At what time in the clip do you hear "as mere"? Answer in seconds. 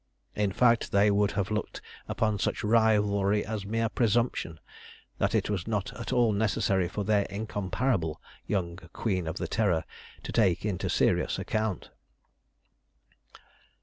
3.45-3.87